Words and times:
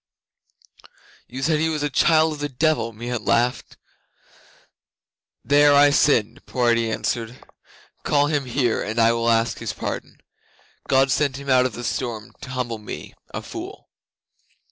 '"You 1.27 1.43
said 1.43 1.59
he 1.59 1.69
was 1.69 1.83
a 1.83 1.89
child 1.91 2.33
of 2.33 2.39
the 2.39 2.49
Devil!" 2.49 2.91
Meon 2.91 3.23
laughed. 3.23 3.77
'"There 5.45 5.75
I 5.75 5.91
sinned," 5.91 6.43
poor 6.47 6.71
Eddi 6.71 6.91
answered. 6.91 7.37
"Call 8.01 8.25
him 8.25 8.45
here, 8.45 8.81
and 8.81 8.97
I 8.99 9.11
will 9.11 9.29
ask 9.29 9.59
his 9.59 9.73
pardon. 9.73 10.17
God 10.87 11.11
sent 11.11 11.37
him 11.37 11.51
out 11.51 11.67
of 11.67 11.73
the 11.73 11.83
storm 11.83 12.33
to 12.41 12.49
humble 12.49 12.79
me, 12.79 13.13
a 13.31 13.43
fool." 13.43 13.91